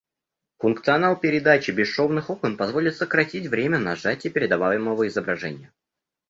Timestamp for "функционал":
0.57-1.15